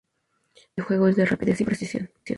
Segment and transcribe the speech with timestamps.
[0.55, 2.09] Su estilo de juego es de rapidez y precisión.